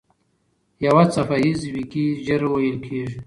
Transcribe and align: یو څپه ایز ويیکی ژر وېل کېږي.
یو 0.85 0.99
څپه 1.13 1.35
ایز 1.43 1.59
ويیکی 1.73 2.05
ژر 2.25 2.41
وېل 2.51 2.77
کېږي. 2.85 3.17